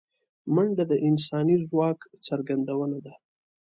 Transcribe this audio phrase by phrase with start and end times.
[0.53, 3.13] منډه د انساني ځواک څرګندونه ده